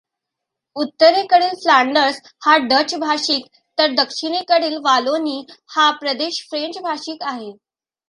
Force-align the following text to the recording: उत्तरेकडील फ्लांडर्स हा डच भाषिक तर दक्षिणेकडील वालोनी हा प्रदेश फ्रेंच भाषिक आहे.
उत्तरेकडील 0.75 1.53
फ्लांडर्स 1.55 2.19
हा 2.45 2.57
डच 2.63 2.95
भाषिक 2.99 3.45
तर 3.77 3.93
दक्षिणेकडील 3.97 4.77
वालोनी 4.83 5.41
हा 5.75 5.89
प्रदेश 5.91 6.45
फ्रेंच 6.49 6.77
भाषिक 6.83 7.23
आहे. 7.23 7.51